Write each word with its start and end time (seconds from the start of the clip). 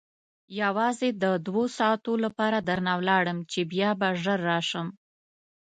یوازې 0.61 1.09
د 1.23 1.25
دوو 1.47 1.63
ساعتو 1.77 2.13
لپاره 2.25 2.57
درنه 2.67 2.93
ولاړم 2.99 3.37
چې 3.51 3.59
بیا 3.71 3.89
به 3.99 4.09
ژر 4.23 4.39
راشم. 4.51 4.87